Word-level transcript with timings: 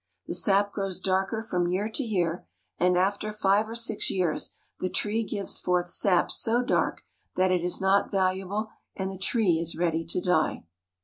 The 0.25 0.33
sap 0.33 0.73
grows 0.73 0.99
darker 0.99 1.43
from 1.43 1.67
year 1.67 1.87
to 1.87 2.01
year, 2.01 2.47
and 2.79 2.97
after 2.97 3.31
five 3.31 3.69
or 3.69 3.75
six 3.75 4.09
years 4.09 4.55
the 4.79 4.89
tree 4.89 5.23
gives 5.23 5.59
forth 5.59 5.89
sap 5.89 6.31
so 6.31 6.63
dark 6.63 7.03
that 7.35 7.51
it 7.51 7.61
is 7.61 7.79
not 7.79 8.09
valuable, 8.09 8.69
and 8.95 9.11
the 9.11 9.17
tree 9.19 9.59
is 9.59 9.75
ready 9.75 10.03
to 10.05 10.19
die. 10.19 10.63